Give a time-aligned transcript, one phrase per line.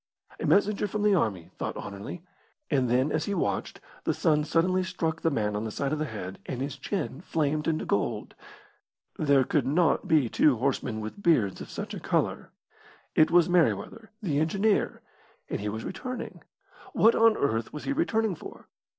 [0.39, 2.23] A messenger from the army, thought Anerley;
[2.71, 5.99] and then, as he watched, the sun suddenly struck the man on the side of
[5.99, 8.33] the head, and his chin flamed into gold.
[9.19, 12.49] There could not be two horsemen with beards of such a colour.
[13.13, 15.03] It was Merryweather, the engineer,
[15.51, 16.41] and he was returning.
[16.93, 18.67] What on earth was he returning for?